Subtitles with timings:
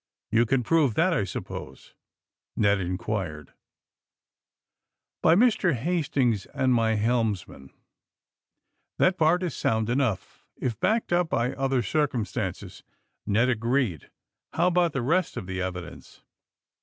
[0.31, 1.93] "You can prove that, I suppose?"
[2.55, 3.49] Ned in (^uired.
[5.21, 5.73] 222 THE SUBMAEINE BOYS ''By Mr.
[5.75, 7.69] Hastings and my lieltosman,
[8.59, 12.81] '* ''That part is soiincl enougli, if backed up by other circumstances/'
[13.27, 14.09] Ned agreed.
[14.53, 16.23] ''How about the rest of tlie evidence!"